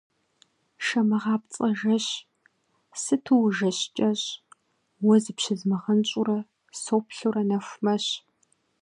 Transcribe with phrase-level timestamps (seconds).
[0.85, 2.05] Шэмыгъапцӏэ жэщ,
[3.01, 4.27] сыту ужэщ кӏэщӏ,
[5.05, 6.39] уэ зыпщызмыгъэнщӏурэ,
[6.81, 8.05] соплъурэ нэху мэщ.